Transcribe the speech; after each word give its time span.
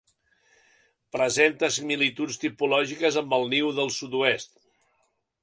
Presenta 1.15 1.69
similituds 1.75 2.41
tipològiques 2.45 3.21
amb 3.23 3.37
el 3.39 3.47
niu 3.53 3.71
del 3.83 3.95
sud-oest. 3.99 4.59